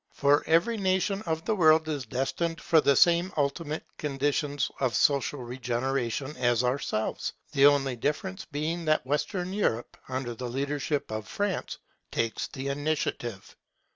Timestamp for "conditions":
3.99-4.71